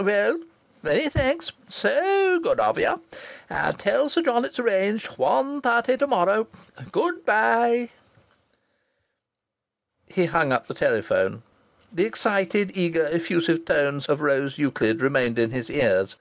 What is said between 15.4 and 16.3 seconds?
his ears.